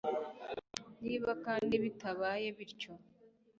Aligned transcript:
niba 1.05 1.31
kandi 1.45 1.73
bitabaye 1.83 2.47
bityo 2.57 2.91